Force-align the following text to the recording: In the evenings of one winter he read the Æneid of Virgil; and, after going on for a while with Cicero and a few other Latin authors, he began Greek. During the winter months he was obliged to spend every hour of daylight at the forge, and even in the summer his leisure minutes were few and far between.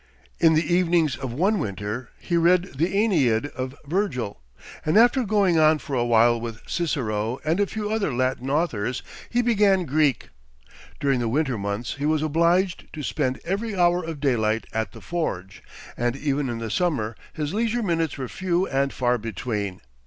In 0.39 0.55
the 0.55 0.65
evenings 0.73 1.15
of 1.15 1.31
one 1.31 1.59
winter 1.59 2.09
he 2.17 2.35
read 2.35 2.71
the 2.75 2.91
Æneid 2.91 3.51
of 3.51 3.75
Virgil; 3.85 4.41
and, 4.83 4.97
after 4.97 5.23
going 5.23 5.59
on 5.59 5.77
for 5.77 5.95
a 5.95 6.03
while 6.03 6.41
with 6.41 6.63
Cicero 6.67 7.39
and 7.45 7.59
a 7.59 7.67
few 7.67 7.91
other 7.91 8.11
Latin 8.11 8.49
authors, 8.49 9.03
he 9.29 9.43
began 9.43 9.85
Greek. 9.85 10.29
During 10.99 11.19
the 11.19 11.29
winter 11.29 11.55
months 11.55 11.97
he 11.99 12.07
was 12.07 12.23
obliged 12.23 12.91
to 12.93 13.03
spend 13.03 13.39
every 13.45 13.77
hour 13.79 14.03
of 14.03 14.19
daylight 14.19 14.65
at 14.73 14.91
the 14.93 15.01
forge, 15.01 15.61
and 15.95 16.15
even 16.15 16.49
in 16.49 16.57
the 16.57 16.71
summer 16.71 17.15
his 17.33 17.53
leisure 17.53 17.83
minutes 17.83 18.17
were 18.17 18.27
few 18.27 18.65
and 18.65 18.91
far 18.91 19.19
between. 19.19 19.81